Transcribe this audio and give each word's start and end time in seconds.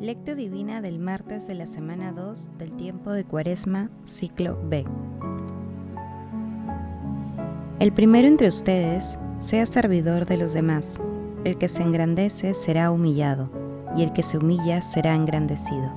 Lectio 0.00 0.34
Divina 0.34 0.80
del 0.80 0.98
martes 0.98 1.46
de 1.46 1.52
la 1.52 1.66
semana 1.66 2.10
2 2.12 2.52
del 2.56 2.74
tiempo 2.74 3.12
de 3.12 3.24
Cuaresma, 3.24 3.90
ciclo 4.04 4.58
B. 4.64 4.86
El 7.80 7.92
primero 7.92 8.26
entre 8.26 8.48
ustedes 8.48 9.18
sea 9.40 9.66
servidor 9.66 10.24
de 10.24 10.38
los 10.38 10.54
demás. 10.54 11.02
El 11.44 11.58
que 11.58 11.68
se 11.68 11.82
engrandece 11.82 12.54
será 12.54 12.90
humillado, 12.90 13.50
y 13.94 14.02
el 14.02 14.14
que 14.14 14.22
se 14.22 14.38
humilla 14.38 14.80
será 14.80 15.14
engrandecido. 15.14 15.92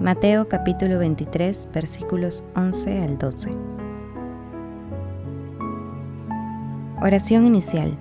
Mateo 0.00 0.48
capítulo 0.48 1.00
23 1.00 1.70
versículos 1.74 2.44
11 2.54 3.02
al 3.02 3.18
12. 3.18 3.50
Oración 7.00 7.46
inicial. 7.46 7.98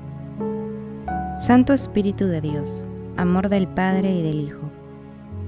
Santo 1.37 1.73
Espíritu 1.73 2.27
de 2.27 2.41
Dios, 2.41 2.85
amor 3.17 3.49
del 3.49 3.67
Padre 3.67 4.11
y 4.11 4.21
del 4.21 4.41
Hijo 4.41 4.60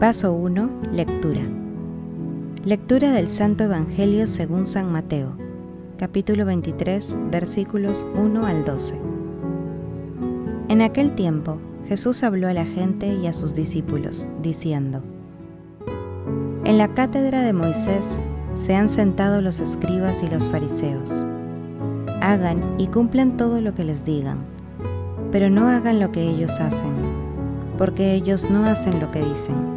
Paso 0.00 0.34
1. 0.34 0.68
Lectura. 0.92 1.40
Lectura 2.66 3.12
del 3.12 3.30
Santo 3.30 3.64
Evangelio 3.64 4.26
según 4.26 4.66
San 4.66 4.92
Mateo, 4.92 5.38
capítulo 5.96 6.44
23, 6.44 7.16
versículos 7.30 8.06
1 8.14 8.44
al 8.44 8.66
12. 8.66 9.00
En 10.68 10.82
aquel 10.82 11.14
tiempo, 11.14 11.56
Jesús 11.88 12.24
habló 12.24 12.46
a 12.48 12.52
la 12.52 12.66
gente 12.66 13.06
y 13.06 13.26
a 13.26 13.32
sus 13.32 13.54
discípulos, 13.54 14.28
diciendo, 14.42 15.02
En 16.66 16.76
la 16.76 16.92
cátedra 16.92 17.40
de 17.40 17.54
Moisés 17.54 18.20
se 18.54 18.74
han 18.74 18.90
sentado 18.90 19.40
los 19.40 19.60
escribas 19.60 20.22
y 20.22 20.28
los 20.28 20.46
fariseos. 20.46 21.24
Hagan 22.20 22.74
y 22.76 22.88
cumplan 22.88 23.38
todo 23.38 23.62
lo 23.62 23.74
que 23.74 23.84
les 23.84 24.04
digan, 24.04 24.40
pero 25.32 25.48
no 25.48 25.70
hagan 25.70 26.00
lo 26.00 26.12
que 26.12 26.28
ellos 26.28 26.60
hacen, 26.60 26.92
porque 27.78 28.12
ellos 28.12 28.50
no 28.50 28.66
hacen 28.66 29.00
lo 29.00 29.10
que 29.10 29.24
dicen 29.24 29.75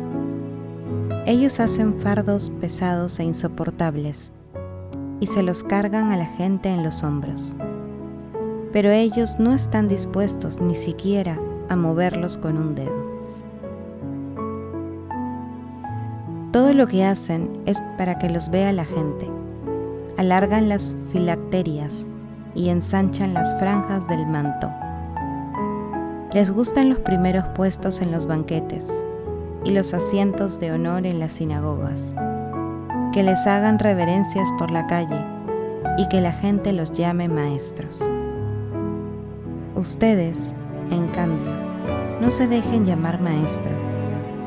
ellos 1.29 1.59
hacen 1.59 1.93
fardos 1.99 2.51
pesados 2.59 3.19
e 3.19 3.23
insoportables 3.23 4.33
y 5.19 5.27
se 5.27 5.43
los 5.43 5.63
cargan 5.63 6.11
a 6.11 6.17
la 6.17 6.25
gente 6.25 6.69
en 6.69 6.83
los 6.83 7.03
hombros. 7.03 7.55
Pero 8.73 8.89
ellos 8.89 9.37
no 9.37 9.53
están 9.53 9.87
dispuestos 9.87 10.59
ni 10.59 10.73
siquiera 10.73 11.39
a 11.69 11.75
moverlos 11.75 12.39
con 12.39 12.57
un 12.57 12.73
dedo. 12.73 13.09
Todo 16.51 16.73
lo 16.73 16.87
que 16.87 17.05
hacen 17.05 17.51
es 17.67 17.79
para 17.95 18.17
que 18.17 18.27
los 18.27 18.49
vea 18.49 18.73
la 18.73 18.85
gente. 18.85 19.29
Alargan 20.17 20.67
las 20.67 20.95
filacterias 21.11 22.07
y 22.55 22.69
ensanchan 22.69 23.35
las 23.35 23.53
franjas 23.59 24.07
del 24.07 24.25
manto. 24.25 24.67
Les 26.33 26.49
gustan 26.49 26.89
los 26.89 26.97
primeros 26.97 27.45
puestos 27.53 28.01
en 28.01 28.11
los 28.11 28.25
banquetes 28.25 29.05
y 29.65 29.71
los 29.71 29.93
asientos 29.93 30.59
de 30.59 30.71
honor 30.71 31.05
en 31.05 31.19
las 31.19 31.33
sinagogas, 31.33 32.15
que 33.13 33.23
les 33.23 33.45
hagan 33.47 33.79
reverencias 33.79 34.49
por 34.57 34.71
la 34.71 34.87
calle 34.87 35.25
y 35.97 36.07
que 36.07 36.21
la 36.21 36.31
gente 36.31 36.73
los 36.73 36.91
llame 36.91 37.27
maestros. 37.27 38.09
Ustedes, 39.75 40.55
en 40.91 41.07
cambio, 41.09 41.51
no 42.21 42.31
se 42.31 42.47
dejen 42.47 42.85
llamar 42.85 43.21
maestro, 43.21 43.71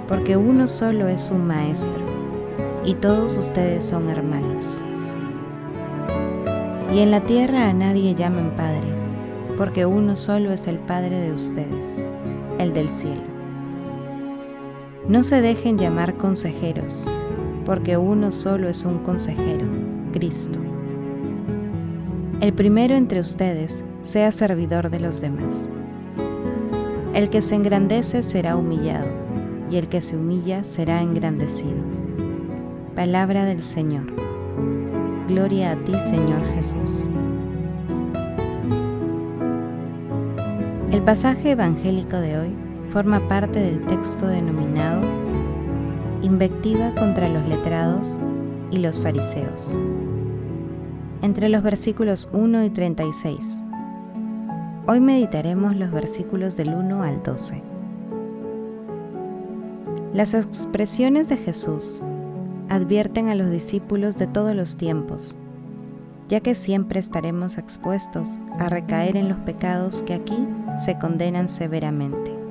porque 0.09 0.37
uno 0.37 0.67
solo 0.67 1.09
es 1.09 1.31
un 1.31 1.47
maestro, 1.47 2.05
y 2.85 2.95
todos 2.95 3.37
ustedes 3.37 3.85
son 3.85 4.09
hermanos. 4.09 4.83
Y 6.93 7.01
en 7.01 7.11
la 7.11 7.21
tierra 7.21 7.69
a 7.69 7.73
nadie 7.73 8.15
llamen 8.15 8.51
Padre, 8.57 8.89
porque 9.57 9.87
uno 9.87 10.17
solo 10.17 10.53
es 10.53 10.67
el 10.67 10.79
Padre 10.79 11.21
de 11.21 11.33
ustedes, 11.33 12.05
el 12.59 12.73
del 12.73 12.89
cielo. 12.89 13.32
No 15.09 15.25
se 15.25 15.41
dejen 15.41 15.79
llamar 15.79 16.17
consejeros, 16.17 17.11
porque 17.67 17.97
uno 17.97 18.31
solo 18.31 18.69
es 18.69 18.85
un 18.85 19.01
consejero, 19.01 19.67
Cristo. 20.13 20.61
El 22.41 22.53
primero 22.53 22.95
entre 22.95 23.19
ustedes 23.19 23.85
sea 24.03 24.31
servidor 24.31 24.91
de 24.91 25.01
los 25.01 25.21
demás. 25.21 25.69
El 27.15 27.31
que 27.31 27.43
se 27.43 27.57
engrandece 27.57 28.23
será 28.23 28.55
humillado, 28.57 29.09
y 29.73 29.77
el 29.77 29.89
que 29.89 30.03
se 30.03 30.17
humilla 30.17 30.63
será 30.63 31.03
engrandecido. 31.03 31.83
Palabra 32.95 33.45
del 33.45 33.65
Señor. 33.65 34.07
Gloria 35.27 35.73
a 35.73 35.77
ti, 35.83 35.99
Señor 35.99 36.47
Jesús. 36.55 37.09
El 40.93 41.03
pasaje 41.03 41.51
evangélico 41.51 42.19
de 42.19 42.39
hoy 42.39 42.62
forma 42.93 43.27
parte 43.27 43.59
del 43.59 43.87
texto 43.87 44.27
denominado 44.27 45.01
Invectiva 46.21 46.95
contra 46.95 47.27
los 47.27 47.49
letrados 47.49 48.21
y 48.71 48.79
los 48.79 49.01
fariseos, 49.01 49.77
entre 51.23 51.49
los 51.49 51.63
versículos 51.63 52.29
1 52.33 52.65
y 52.65 52.71
36. 52.71 53.63
Hoy 54.87 55.01
meditaremos 55.01 55.75
los 55.75 55.91
versículos 55.91 56.57
del 56.57 56.75
1 56.75 57.03
al 57.03 57.23
12. 57.23 57.63
Las 60.13 60.35
expresiones 60.35 61.29
de 61.29 61.39
Jesús 61.39 62.03
advierten 62.69 63.29
a 63.29 63.35
los 63.35 63.51
discípulos 63.51 64.17
de 64.17 64.27
todos 64.27 64.55
los 64.55 64.77
tiempos, 64.77 65.37
ya 66.29 66.41
que 66.41 66.55
siempre 66.55 67.01
estaremos 67.01 67.59
expuestos 67.59 68.39
a 68.59 68.69
recaer 68.69 69.17
en 69.17 69.29
los 69.29 69.39
pecados 69.39 70.03
que 70.03 70.15
aquí 70.15 70.47
se 70.77 70.99
condenan 70.99 71.49
severamente 71.49 72.42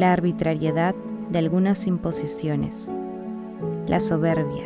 la 0.00 0.14
arbitrariedad 0.14 0.94
de 1.30 1.38
algunas 1.40 1.86
imposiciones, 1.86 2.90
la 3.86 4.00
soberbia, 4.00 4.64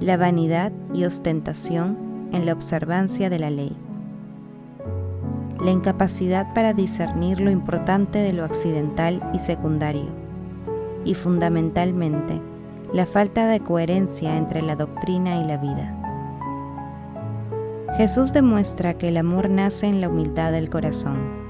la 0.00 0.18
vanidad 0.18 0.72
y 0.92 1.04
ostentación 1.04 2.28
en 2.32 2.44
la 2.44 2.52
observancia 2.52 3.30
de 3.30 3.38
la 3.38 3.48
ley, 3.48 3.74
la 5.58 5.70
incapacidad 5.70 6.52
para 6.52 6.74
discernir 6.74 7.40
lo 7.40 7.50
importante 7.50 8.18
de 8.18 8.34
lo 8.34 8.44
accidental 8.44 9.26
y 9.32 9.38
secundario, 9.38 10.10
y 11.06 11.14
fundamentalmente 11.14 12.38
la 12.92 13.06
falta 13.06 13.46
de 13.46 13.60
coherencia 13.60 14.36
entre 14.36 14.60
la 14.60 14.76
doctrina 14.76 15.40
y 15.40 15.44
la 15.44 15.56
vida. 15.56 15.96
Jesús 17.96 18.34
demuestra 18.34 18.98
que 18.98 19.08
el 19.08 19.16
amor 19.16 19.48
nace 19.48 19.86
en 19.86 20.02
la 20.02 20.10
humildad 20.10 20.52
del 20.52 20.68
corazón 20.68 21.45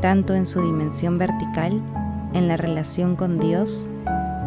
tanto 0.00 0.34
en 0.34 0.46
su 0.46 0.62
dimensión 0.62 1.18
vertical, 1.18 1.80
en 2.34 2.48
la 2.48 2.56
relación 2.56 3.16
con 3.16 3.38
Dios, 3.38 3.88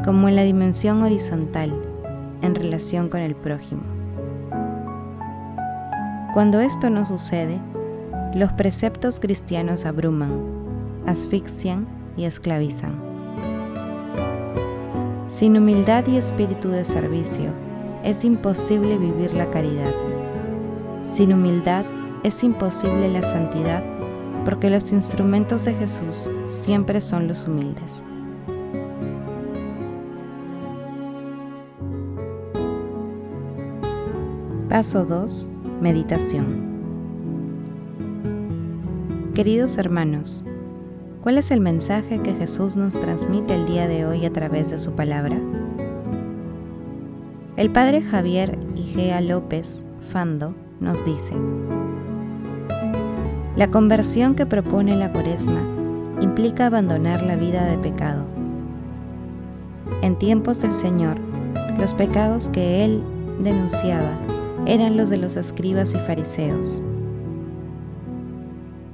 como 0.06 0.30
en 0.30 0.36
la 0.36 0.44
dimensión 0.44 1.04
horizontal, 1.04 1.74
en 2.42 2.56
relación 2.56 3.10
con 3.10 3.22
el 3.22 3.36
prójimo. 3.36 3.84
Cuando 6.34 6.62
esto 6.62 6.90
no 6.90 7.06
sucede, 7.06 7.60
los 8.34 8.54
preceptos 8.54 9.20
cristianos 9.20 9.86
abruman, 9.86 10.32
asfixian 11.06 11.88
y 12.16 12.26
esclavizan. 12.26 13.12
Sin 15.28 15.58
humildad 15.58 16.08
y 16.08 16.18
espíritu 16.18 16.70
de 16.70 16.86
servicio, 16.86 17.52
es 18.04 18.26
imposible 18.26 18.98
vivir 18.98 19.34
la 19.34 19.50
caridad. 19.50 19.94
Sin 21.04 21.34
humildad 21.34 21.86
es 22.24 22.44
imposible 22.44 23.10
la 23.10 23.24
santidad 23.24 23.84
porque 24.46 24.70
los 24.70 24.92
instrumentos 24.92 25.66
de 25.66 25.74
Jesús 25.74 26.32
siempre 26.48 27.02
son 27.02 27.28
los 27.28 27.48
humildes. 27.48 28.06
Paso 34.70 35.06
2. 35.06 35.50
Meditación. 35.82 36.72
Queridos 39.34 39.78
hermanos, 39.78 40.44
¿cuál 41.22 41.38
es 41.38 41.52
el 41.52 41.60
mensaje 41.60 42.20
que 42.22 42.34
Jesús 42.34 42.76
nos 42.76 43.00
transmite 43.00 43.56
el 43.56 43.66
día 43.66 43.88
de 43.88 44.06
hoy 44.06 44.26
a 44.26 44.32
través 44.32 44.70
de 44.70 44.78
su 44.78 44.94
palabra? 44.94 45.40
El 47.58 47.72
padre 47.72 48.02
Javier 48.02 48.58
Igea 48.76 49.22
López 49.22 49.84
Fando 50.10 50.56
nos 50.80 51.06
dice, 51.06 51.34
la 53.56 53.70
conversión 53.70 54.36
que 54.36 54.46
propone 54.46 54.96
la 54.96 55.12
cuaresma 55.12 55.62
implica 56.22 56.68
abandonar 56.68 57.22
la 57.24 57.36
vida 57.36 57.66
de 57.66 57.78
pecado. 57.78 58.24
En 60.02 60.18
tiempos 60.18 60.62
del 60.62 60.72
Señor, 60.72 61.18
los 61.78 61.94
pecados 61.94 62.48
que 62.48 62.86
Él 62.86 63.04
denunciaba 63.40 64.18
eran 64.66 64.96
los 64.96 65.10
de 65.10 65.18
los 65.18 65.36
escribas 65.36 65.94
y 65.94 65.98
fariseos. 65.98 66.82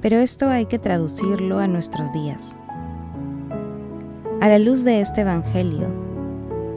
Pero 0.00 0.16
esto 0.16 0.48
hay 0.48 0.66
que 0.66 0.78
traducirlo 0.78 1.60
a 1.60 1.68
nuestros 1.68 2.12
días. 2.12 2.56
A 4.40 4.48
la 4.48 4.58
luz 4.58 4.82
de 4.82 5.00
este 5.00 5.20
Evangelio, 5.20 5.88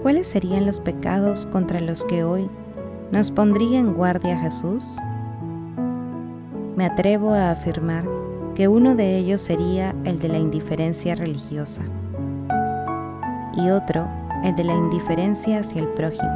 ¿cuáles 0.03 0.27
serían 0.27 0.67
los 0.67 0.79
pecados 0.79 1.47
contra 1.47 1.79
los 1.79 2.03
que 2.05 2.23
hoy 2.23 2.47
nos 3.11 3.31
pondría 3.31 3.79
en 3.79 3.93
guardia 3.93 4.37
Jesús? 4.37 4.97
Me 6.81 6.87
atrevo 6.87 7.35
a 7.35 7.51
afirmar 7.51 8.05
que 8.55 8.67
uno 8.67 8.95
de 8.95 9.15
ellos 9.15 9.39
sería 9.39 9.93
el 10.03 10.17
de 10.17 10.29
la 10.29 10.39
indiferencia 10.39 11.13
religiosa 11.13 11.83
y 13.55 13.69
otro 13.69 14.07
el 14.43 14.55
de 14.55 14.63
la 14.63 14.73
indiferencia 14.73 15.59
hacia 15.59 15.79
el 15.79 15.89
prójimo 15.89 16.33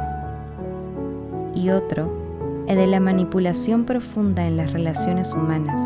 y 1.52 1.70
otro 1.70 2.64
el 2.68 2.76
de 2.76 2.86
la 2.86 3.00
manipulación 3.00 3.86
profunda 3.86 4.46
en 4.46 4.56
las 4.56 4.72
relaciones 4.72 5.34
humanas 5.34 5.80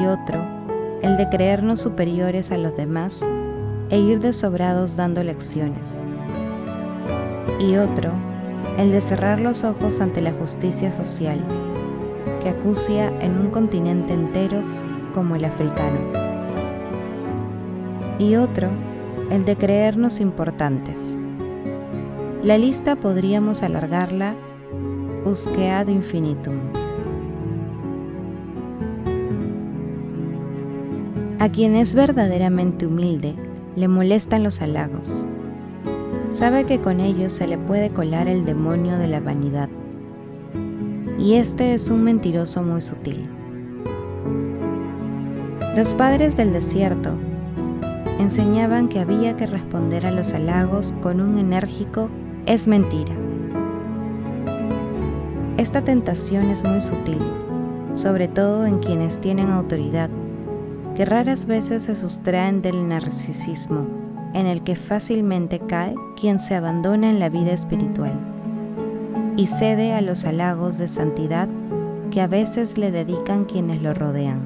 y 0.00 0.06
otro 0.06 0.42
el 1.02 1.18
de 1.18 1.28
creernos 1.28 1.82
superiores 1.82 2.52
a 2.52 2.56
los 2.56 2.74
demás 2.74 3.28
e 3.90 3.98
ir 3.98 4.18
desobrados 4.18 4.96
dando 4.96 5.22
lecciones 5.22 6.06
y 7.60 7.76
otro 7.76 8.12
el 8.78 8.92
de 8.92 9.02
cerrar 9.02 9.40
los 9.40 9.62
ojos 9.62 10.00
ante 10.00 10.22
la 10.22 10.32
justicia 10.32 10.90
social 10.90 11.67
que 12.38 12.48
acucia 12.48 13.08
en 13.20 13.38
un 13.38 13.50
continente 13.50 14.12
entero 14.12 14.62
como 15.14 15.36
el 15.36 15.44
africano. 15.44 15.98
Y 18.18 18.36
otro, 18.36 18.68
el 19.30 19.44
de 19.44 19.56
creernos 19.56 20.20
importantes. 20.20 21.16
La 22.42 22.58
lista 22.58 22.96
podríamos 22.96 23.62
alargarla 23.62 24.34
ad 25.24 25.88
infinitum. 25.88 26.54
A 31.38 31.48
quien 31.50 31.76
es 31.76 31.94
verdaderamente 31.94 32.86
humilde, 32.86 33.34
le 33.76 33.88
molestan 33.88 34.42
los 34.42 34.62
halagos. 34.62 35.26
Sabe 36.30 36.64
que 36.64 36.80
con 36.80 37.00
ellos 37.00 37.32
se 37.32 37.46
le 37.46 37.58
puede 37.58 37.90
colar 37.90 38.26
el 38.26 38.44
demonio 38.44 38.96
de 38.98 39.08
la 39.08 39.20
vanidad 39.20 39.68
y 41.18 41.34
este 41.34 41.74
es 41.74 41.90
un 41.90 42.04
mentiroso 42.04 42.62
muy 42.62 42.80
sutil. 42.80 43.28
Los 45.76 45.94
padres 45.94 46.36
del 46.36 46.52
desierto 46.52 47.10
enseñaban 48.20 48.88
que 48.88 49.00
había 49.00 49.36
que 49.36 49.46
responder 49.46 50.06
a 50.06 50.12
los 50.12 50.32
halagos 50.32 50.94
con 51.02 51.20
un 51.20 51.38
enérgico 51.38 52.08
es 52.46 52.68
mentira. 52.68 53.14
Esta 55.56 55.82
tentación 55.82 56.50
es 56.50 56.64
muy 56.64 56.80
sutil, 56.80 57.18
sobre 57.94 58.28
todo 58.28 58.64
en 58.64 58.78
quienes 58.78 59.20
tienen 59.20 59.50
autoridad, 59.50 60.10
que 60.94 61.04
raras 61.04 61.46
veces 61.46 61.84
se 61.84 61.96
sustraen 61.96 62.62
del 62.62 62.88
narcisismo 62.88 63.86
en 64.34 64.46
el 64.46 64.62
que 64.62 64.76
fácilmente 64.76 65.58
cae 65.58 65.94
quien 66.20 66.38
se 66.38 66.54
abandona 66.54 67.10
en 67.10 67.18
la 67.18 67.28
vida 67.28 67.52
espiritual 67.52 68.37
y 69.38 69.46
cede 69.46 69.94
a 69.94 70.00
los 70.00 70.24
halagos 70.24 70.78
de 70.78 70.88
santidad 70.88 71.48
que 72.10 72.20
a 72.20 72.26
veces 72.26 72.76
le 72.76 72.90
dedican 72.90 73.44
quienes 73.44 73.80
lo 73.80 73.94
rodean. 73.94 74.40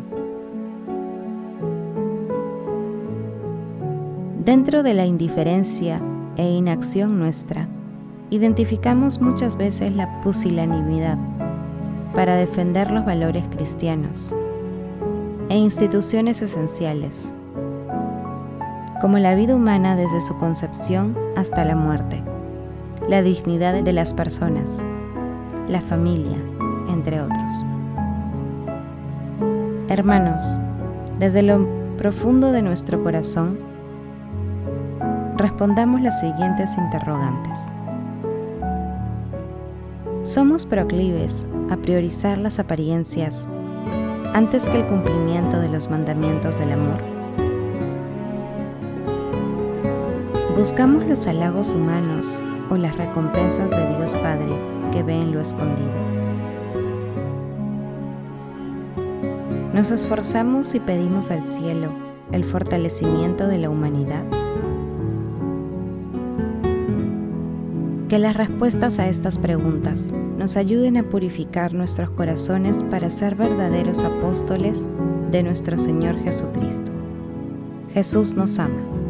Dentro 4.44 4.82
de 4.82 4.92
la 4.92 5.06
indiferencia 5.06 5.98
e 6.36 6.46
inacción 6.46 7.18
nuestra, 7.18 7.68
identificamos 8.28 9.18
muchas 9.18 9.56
veces 9.56 9.92
la 9.92 10.20
pusilanimidad 10.20 11.16
para 12.14 12.36
defender 12.36 12.90
los 12.90 13.06
valores 13.06 13.48
cristianos 13.48 14.34
e 15.48 15.56
instituciones 15.56 16.42
esenciales, 16.42 17.32
como 19.00 19.18
la 19.18 19.34
vida 19.36 19.56
humana 19.56 19.96
desde 19.96 20.20
su 20.20 20.36
concepción 20.36 21.16
hasta 21.34 21.64
la 21.64 21.76
muerte 21.76 22.22
la 23.08 23.22
dignidad 23.22 23.82
de 23.82 23.92
las 23.92 24.14
personas, 24.14 24.84
la 25.68 25.80
familia, 25.80 26.38
entre 26.88 27.20
otros. 27.20 27.64
Hermanos, 29.88 30.58
desde 31.18 31.42
lo 31.42 31.66
profundo 31.98 32.52
de 32.52 32.62
nuestro 32.62 33.02
corazón, 33.02 33.58
respondamos 35.36 36.00
las 36.00 36.20
siguientes 36.20 36.76
interrogantes. 36.78 37.68
¿Somos 40.22 40.64
proclives 40.64 41.46
a 41.70 41.76
priorizar 41.76 42.38
las 42.38 42.60
apariencias 42.60 43.48
antes 44.34 44.68
que 44.68 44.80
el 44.80 44.86
cumplimiento 44.86 45.58
de 45.58 45.68
los 45.68 45.90
mandamientos 45.90 46.58
del 46.58 46.72
amor? 46.72 47.00
¿Buscamos 50.56 51.04
los 51.06 51.26
halagos 51.26 51.74
humanos 51.74 52.40
o 52.72 52.76
las 52.78 52.96
recompensas 52.96 53.68
de 53.68 53.96
Dios 53.96 54.14
Padre 54.14 54.56
que 54.92 55.02
ve 55.02 55.14
en 55.14 55.32
lo 55.32 55.40
escondido. 55.40 55.92
Nos 59.74 59.90
esforzamos 59.90 60.74
y 60.74 60.80
pedimos 60.80 61.30
al 61.30 61.46
cielo 61.46 61.90
el 62.32 62.44
fortalecimiento 62.44 63.46
de 63.46 63.58
la 63.58 63.68
humanidad. 63.68 64.24
Que 68.08 68.18
las 68.18 68.36
respuestas 68.36 68.98
a 68.98 69.08
estas 69.08 69.38
preguntas 69.38 70.10
nos 70.38 70.56
ayuden 70.56 70.96
a 70.96 71.02
purificar 71.02 71.74
nuestros 71.74 72.08
corazones 72.10 72.82
para 72.84 73.10
ser 73.10 73.34
verdaderos 73.34 74.02
apóstoles 74.02 74.88
de 75.30 75.42
nuestro 75.42 75.76
Señor 75.76 76.18
Jesucristo. 76.22 76.90
Jesús 77.92 78.32
nos 78.34 78.58
ama. 78.58 79.01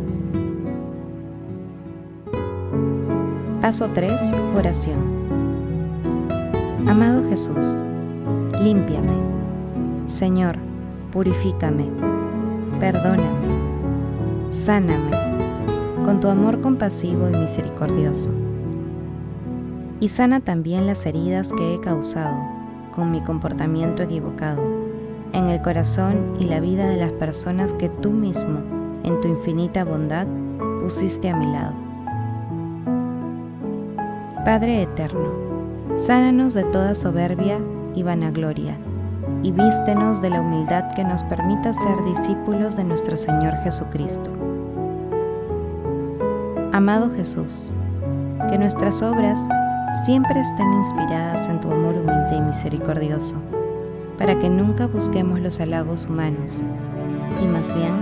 Paso 3.73 3.88
3. 3.88 4.35
Oración. 4.55 4.99
Amado 6.87 7.26
Jesús, 7.31 7.81
límpiame. 8.62 9.14
Señor, 10.05 10.59
purifícame. 11.11 11.88
Perdóname. 12.79 14.50
Sáname 14.50 15.11
con 16.05 16.21
tu 16.21 16.29
amor 16.29 16.61
compasivo 16.61 17.31
y 17.31 17.38
misericordioso. 17.38 18.31
Y 20.00 20.11
sana 20.11 20.41
también 20.41 20.87
las 20.87 21.07
heridas 21.07 21.50
que 21.57 21.75
he 21.75 21.81
causado 21.81 22.37
con 22.95 23.11
mi 23.11 23.23
comportamiento 23.23 24.02
equivocado 24.02 24.62
en 25.33 25.47
el 25.47 25.62
corazón 25.62 26.37
y 26.38 26.45
la 26.45 26.61
vida 26.61 26.91
de 26.91 26.99
las 26.99 27.12
personas 27.12 27.73
que 27.73 27.88
tú 27.88 28.11
mismo, 28.11 28.59
en 29.02 29.19
tu 29.23 29.29
infinita 29.29 29.83
bondad, 29.83 30.26
pusiste 30.83 31.31
a 31.31 31.37
mi 31.37 31.47
lado. 31.47 31.82
Padre 34.45 34.83
eterno, 34.83 35.31
sánanos 35.95 36.53
de 36.55 36.65
toda 36.65 36.97
soberbia 36.97 37.61
y 37.95 38.03
vanagloria, 38.03 38.77
y 39.45 39.53
vístenos 39.53 40.21
de 40.21 40.31
la 40.31 40.41
humildad 40.41 40.93
que 40.97 41.05
nos 41.05 41.23
permita 41.23 41.73
ser 41.73 42.03
discípulos 42.05 42.75
de 42.75 42.83
nuestro 42.83 43.17
Señor 43.17 43.55
Jesucristo. 43.63 44.33
Amado 46.73 47.09
Jesús, 47.15 47.71
que 48.49 48.59
nuestras 48.59 49.01
obras 49.01 49.47
siempre 50.05 50.41
estén 50.41 50.73
inspiradas 50.73 51.49
en 51.49 51.61
tu 51.61 51.71
amor 51.71 51.95
humilde 51.95 52.35
y 52.39 52.41
misericordioso, 52.41 53.37
para 54.19 54.37
que 54.41 54.51
nunca 54.51 54.89
busquemos 54.89 55.39
los 55.39 55.61
halagos 55.61 56.09
humanos, 56.09 56.67
y 57.41 57.47
más 57.47 57.73
bien 57.73 57.95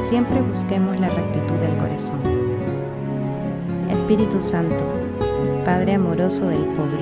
siempre 0.00 0.40
busquemos 0.40 0.98
la 0.98 1.10
rectitud 1.10 1.56
del 1.56 1.76
corazón. 1.76 2.20
Espíritu 3.90 4.40
Santo, 4.40 5.03
Padre 5.64 5.94
amoroso 5.94 6.46
del 6.46 6.62
pobre, 6.74 7.00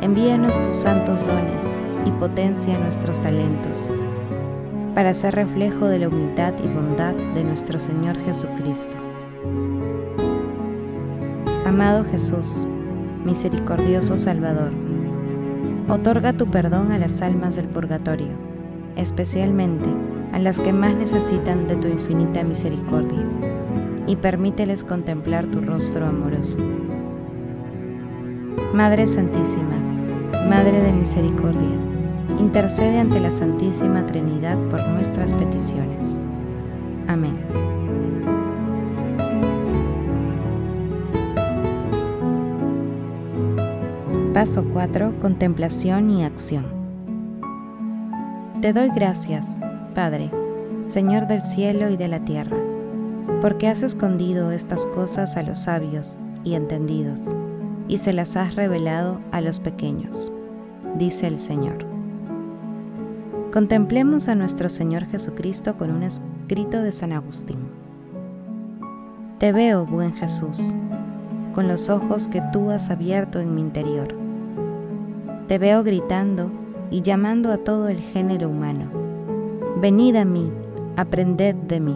envíanos 0.00 0.56
tus 0.62 0.74
santos 0.74 1.26
dones 1.26 1.76
y 2.06 2.10
potencia 2.12 2.78
nuestros 2.78 3.20
talentos, 3.20 3.86
para 4.94 5.12
ser 5.12 5.34
reflejo 5.34 5.88
de 5.88 5.98
la 5.98 6.08
humildad 6.08 6.54
y 6.64 6.68
bondad 6.68 7.12
de 7.34 7.44
nuestro 7.44 7.78
Señor 7.78 8.16
Jesucristo. 8.24 8.96
Amado 11.66 12.06
Jesús, 12.10 12.66
misericordioso 13.26 14.16
Salvador, 14.16 14.72
otorga 15.90 16.32
tu 16.32 16.46
perdón 16.46 16.92
a 16.92 16.98
las 16.98 17.20
almas 17.20 17.56
del 17.56 17.66
purgatorio, 17.66 18.32
especialmente 18.96 19.90
a 20.32 20.38
las 20.38 20.58
que 20.60 20.72
más 20.72 20.94
necesitan 20.94 21.66
de 21.66 21.76
tu 21.76 21.88
infinita 21.88 22.42
misericordia, 22.42 23.22
y 24.06 24.16
permíteles 24.16 24.82
contemplar 24.82 25.44
tu 25.48 25.60
rostro 25.60 26.06
amoroso. 26.06 26.58
Madre 28.74 29.06
Santísima, 29.06 29.76
Madre 30.48 30.80
de 30.80 30.92
Misericordia, 30.92 31.76
intercede 32.38 32.98
ante 32.98 33.20
la 33.20 33.30
Santísima 33.30 34.06
Trinidad 34.06 34.58
por 34.70 34.80
nuestras 34.88 35.34
peticiones. 35.34 36.18
Amén. 37.06 37.34
Paso 44.34 44.64
4. 44.72 45.20
Contemplación 45.20 46.08
y 46.08 46.24
acción. 46.24 46.64
Te 48.62 48.72
doy 48.72 48.88
gracias, 48.94 49.58
Padre, 49.94 50.30
Señor 50.86 51.26
del 51.26 51.42
cielo 51.42 51.90
y 51.90 51.96
de 51.96 52.08
la 52.08 52.24
tierra, 52.24 52.56
porque 53.40 53.68
has 53.68 53.82
escondido 53.82 54.50
estas 54.50 54.86
cosas 54.86 55.36
a 55.36 55.42
los 55.42 55.58
sabios 55.58 56.18
y 56.44 56.54
entendidos, 56.54 57.34
y 57.88 57.98
se 57.98 58.12
las 58.12 58.36
has 58.36 58.54
revelado 58.54 59.20
a 59.30 59.40
los 59.40 59.60
pequeños, 59.60 60.32
dice 60.98 61.26
el 61.26 61.38
Señor. 61.38 61.84
Contemplemos 63.52 64.28
a 64.28 64.34
nuestro 64.34 64.68
Señor 64.68 65.06
Jesucristo 65.06 65.76
con 65.76 65.90
un 65.90 66.02
escrito 66.02 66.82
de 66.82 66.92
San 66.92 67.12
Agustín. 67.12 67.58
Te 69.38 69.52
veo, 69.52 69.84
buen 69.84 70.14
Jesús, 70.14 70.74
con 71.54 71.68
los 71.68 71.88
ojos 71.88 72.28
que 72.28 72.42
tú 72.52 72.70
has 72.70 72.90
abierto 72.90 73.40
en 73.40 73.54
mi 73.54 73.60
interior 73.60 74.22
te 75.52 75.58
veo 75.58 75.82
gritando 75.84 76.50
y 76.90 77.02
llamando 77.02 77.52
a 77.52 77.58
todo 77.58 77.88
el 77.88 78.00
género 78.00 78.48
humano. 78.48 78.86
Venid 79.82 80.16
a 80.16 80.24
mí, 80.24 80.50
aprended 80.96 81.54
de 81.54 81.78
mí. 81.78 81.94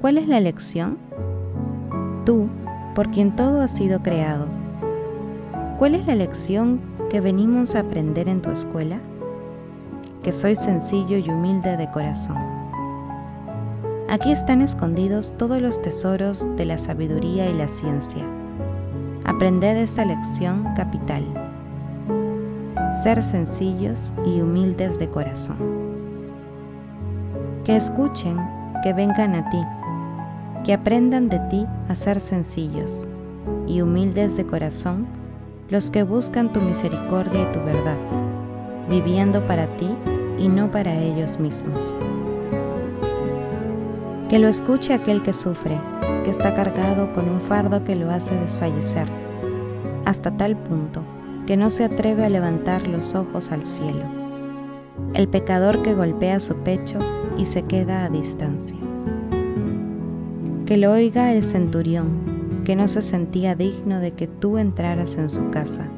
¿Cuál 0.00 0.16
es 0.16 0.28
la 0.28 0.40
lección? 0.40 0.96
Tú, 2.24 2.48
por 2.98 3.12
quien 3.12 3.36
todo 3.36 3.60
ha 3.60 3.68
sido 3.68 4.02
creado. 4.02 4.48
¿Cuál 5.78 5.94
es 5.94 6.04
la 6.08 6.16
lección 6.16 6.80
que 7.10 7.20
venimos 7.20 7.76
a 7.76 7.80
aprender 7.82 8.28
en 8.28 8.42
tu 8.42 8.50
escuela? 8.50 8.98
Que 10.24 10.32
soy 10.32 10.56
sencillo 10.56 11.16
y 11.16 11.30
humilde 11.30 11.76
de 11.76 11.88
corazón. 11.92 12.38
Aquí 14.08 14.32
están 14.32 14.62
escondidos 14.62 15.32
todos 15.38 15.62
los 15.62 15.80
tesoros 15.80 16.48
de 16.56 16.64
la 16.64 16.76
sabiduría 16.76 17.48
y 17.48 17.54
la 17.54 17.68
ciencia 17.68 18.26
Aprended 19.24 19.76
esta 19.76 20.04
lección 20.04 20.64
capital. 20.74 21.22
Ser 23.04 23.22
sencillos 23.22 24.12
y 24.26 24.40
humildes 24.40 24.98
de 24.98 25.08
corazón. 25.08 25.58
Que 27.62 27.76
escuchen, 27.76 28.36
que 28.82 28.92
vengan 28.92 29.36
a 29.36 29.48
ti, 29.50 29.62
que 30.68 30.74
aprendan 30.74 31.30
de 31.30 31.38
ti 31.48 31.66
a 31.88 31.94
ser 31.94 32.20
sencillos 32.20 33.06
y 33.66 33.80
humildes 33.80 34.36
de 34.36 34.44
corazón 34.44 35.06
los 35.70 35.90
que 35.90 36.02
buscan 36.02 36.52
tu 36.52 36.60
misericordia 36.60 37.40
y 37.40 37.52
tu 37.54 37.60
verdad, 37.60 37.96
viviendo 38.86 39.46
para 39.46 39.66
ti 39.78 39.88
y 40.38 40.50
no 40.50 40.70
para 40.70 40.94
ellos 40.94 41.40
mismos. 41.40 41.94
Que 44.28 44.38
lo 44.38 44.46
escuche 44.46 44.92
aquel 44.92 45.22
que 45.22 45.32
sufre, 45.32 45.80
que 46.22 46.30
está 46.30 46.54
cargado 46.54 47.14
con 47.14 47.30
un 47.30 47.40
fardo 47.40 47.82
que 47.82 47.96
lo 47.96 48.10
hace 48.10 48.36
desfallecer, 48.36 49.08
hasta 50.04 50.36
tal 50.36 50.54
punto 50.54 51.02
que 51.46 51.56
no 51.56 51.70
se 51.70 51.84
atreve 51.84 52.26
a 52.26 52.28
levantar 52.28 52.86
los 52.88 53.14
ojos 53.14 53.52
al 53.52 53.64
cielo. 53.64 54.04
El 55.14 55.28
pecador 55.28 55.80
que 55.80 55.94
golpea 55.94 56.40
su 56.40 56.56
pecho 56.56 56.98
y 57.38 57.46
se 57.46 57.62
queda 57.62 58.04
a 58.04 58.10
distancia. 58.10 58.76
Que 60.68 60.76
lo 60.76 60.92
oiga 60.92 61.32
el 61.32 61.44
centurión, 61.44 62.60
que 62.66 62.76
no 62.76 62.88
se 62.88 63.00
sentía 63.00 63.54
digno 63.54 64.00
de 64.00 64.12
que 64.12 64.26
tú 64.26 64.58
entraras 64.58 65.16
en 65.16 65.30
su 65.30 65.48
casa. 65.48 65.88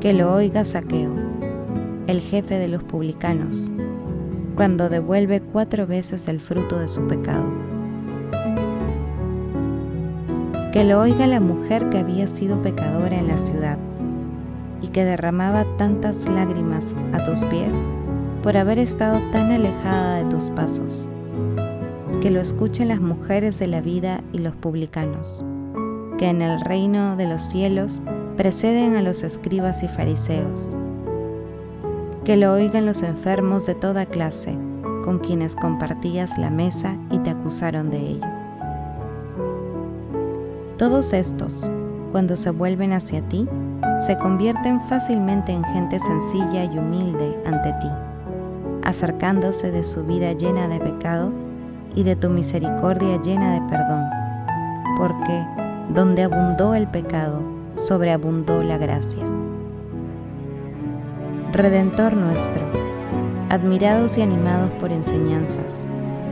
Que 0.00 0.12
lo 0.12 0.34
oiga 0.34 0.64
Saqueo, 0.64 1.12
el 2.08 2.20
jefe 2.20 2.58
de 2.58 2.66
los 2.66 2.82
publicanos, 2.82 3.70
cuando 4.56 4.88
devuelve 4.88 5.40
cuatro 5.40 5.86
veces 5.86 6.26
el 6.26 6.40
fruto 6.40 6.80
de 6.80 6.88
su 6.88 7.06
pecado. 7.06 7.44
Que 10.72 10.82
lo 10.82 11.00
oiga 11.00 11.28
la 11.28 11.38
mujer 11.38 11.88
que 11.90 11.98
había 11.98 12.26
sido 12.26 12.60
pecadora 12.62 13.16
en 13.16 13.28
la 13.28 13.38
ciudad 13.38 13.78
y 14.82 14.88
que 14.88 15.04
derramaba 15.04 15.64
tantas 15.78 16.28
lágrimas 16.28 16.96
a 17.12 17.24
tus 17.24 17.44
pies 17.44 17.74
por 18.42 18.56
haber 18.56 18.80
estado 18.80 19.20
tan 19.30 19.52
alejada 19.52 20.16
de 20.16 20.24
tus 20.24 20.50
pasos. 20.50 21.08
Que 22.20 22.30
lo 22.30 22.40
escuchen 22.40 22.88
las 22.88 23.00
mujeres 23.00 23.58
de 23.58 23.66
la 23.66 23.80
vida 23.80 24.22
y 24.32 24.38
los 24.38 24.54
publicanos, 24.54 25.44
que 26.18 26.28
en 26.28 26.42
el 26.42 26.60
reino 26.60 27.16
de 27.16 27.26
los 27.26 27.42
cielos 27.42 28.00
preceden 28.36 28.96
a 28.96 29.02
los 29.02 29.22
escribas 29.22 29.82
y 29.82 29.88
fariseos 29.88 30.76
que 32.24 32.36
lo 32.38 32.54
oigan 32.54 32.86
los 32.86 33.02
enfermos 33.02 33.66
de 33.66 33.74
toda 33.74 34.06
clase, 34.06 34.56
con 35.04 35.18
quienes 35.18 35.54
compartías 35.54 36.38
la 36.38 36.48
mesa 36.48 36.96
y 37.10 37.18
te 37.18 37.30
acusaron 37.30 37.90
de 37.90 37.98
ello. 37.98 38.26
Todos 40.78 41.12
estos, 41.12 41.70
cuando 42.12 42.34
se 42.36 42.50
vuelven 42.50 42.94
hacia 42.94 43.20
ti, 43.28 43.46
se 43.98 44.16
convierten 44.16 44.80
fácilmente 44.88 45.52
en 45.52 45.62
gente 45.64 45.98
sencilla 45.98 46.64
y 46.64 46.78
humilde 46.78 47.38
ante 47.44 47.72
ti, 47.74 47.90
acercándose 48.82 49.70
de 49.70 49.84
su 49.84 50.02
vida 50.04 50.32
llena 50.32 50.66
de 50.66 50.80
pecado 50.80 51.30
y 51.94 52.02
de 52.02 52.16
tu 52.16 52.28
misericordia 52.28 53.20
llena 53.20 53.54
de 53.54 53.62
perdón, 53.68 54.04
porque 54.98 55.46
donde 55.90 56.22
abundó 56.22 56.74
el 56.74 56.88
pecado, 56.88 57.40
sobreabundó 57.76 58.62
la 58.62 58.78
gracia. 58.78 59.22
Redentor 61.52 62.14
nuestro, 62.14 62.62
admirados 63.48 64.18
y 64.18 64.22
animados 64.22 64.70
por 64.80 64.92
enseñanzas, 64.92 65.86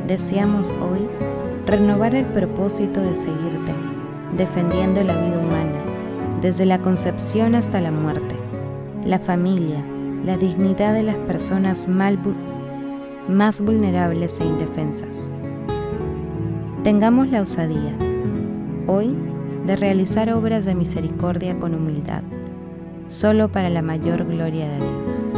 deseamos 0.06 0.72
hoy 0.72 1.08
renovar 1.66 2.14
el 2.14 2.24
propósito 2.26 3.00
de 3.00 3.14
seguirte, 3.14 3.72
defendiendo 4.36 5.04
la 5.04 5.14
vida 5.14 5.38
humana, 5.38 5.80
desde 6.40 6.64
la 6.64 6.80
concepción 6.80 7.54
hasta 7.54 7.80
la 7.80 7.92
muerte, 7.92 8.34
la 9.04 9.20
familia, 9.20 9.84
la 10.24 10.36
dignidad 10.36 10.92
de 10.94 11.04
las 11.04 11.16
personas 11.16 11.86
más 11.88 13.60
vulnerables 13.60 14.40
e 14.40 14.44
indefensas. 14.44 15.30
Tengamos 16.84 17.28
la 17.28 17.42
osadía, 17.42 17.96
hoy, 18.88 19.16
de 19.66 19.76
realizar 19.76 20.32
obras 20.32 20.64
de 20.64 20.74
misericordia 20.74 21.56
con 21.60 21.76
humildad 21.76 22.24
solo 23.06 23.48
para 23.52 23.68
la 23.68 23.82
mayor 23.82 24.24
gloria 24.24 24.68
de 24.68 24.78
Dios. 24.78 25.28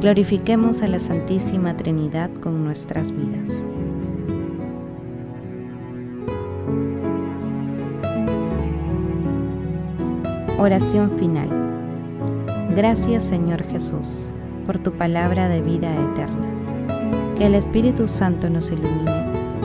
Glorifiquemos 0.00 0.82
a 0.82 0.88
la 0.88 1.00
Santísima 1.00 1.76
Trinidad 1.76 2.30
con 2.40 2.62
nuestras 2.62 3.10
vidas. 3.10 3.66
Oración 10.58 11.18
final. 11.18 11.48
Gracias 12.76 13.24
Señor 13.24 13.64
Jesús 13.64 14.28
por 14.64 14.78
tu 14.78 14.92
palabra 14.92 15.48
de 15.48 15.62
vida 15.62 15.90
eterna. 15.92 17.34
Que 17.36 17.46
el 17.46 17.54
Espíritu 17.54 18.06
Santo 18.06 18.48
nos 18.50 18.70
ilumine 18.70 19.19